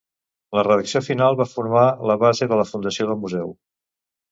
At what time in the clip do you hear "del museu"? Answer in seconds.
3.13-3.57